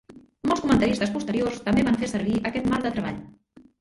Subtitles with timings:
[0.51, 3.21] Molts comentaristes posteriors també van fer servir aquest marc de treball.